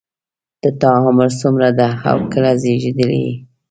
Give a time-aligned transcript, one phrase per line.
[0.61, 3.33] د تا عمر څومره ده او کله زیږیدلی یې